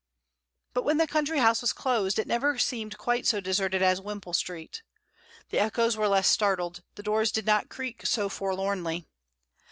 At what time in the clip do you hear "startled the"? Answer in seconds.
6.27-7.03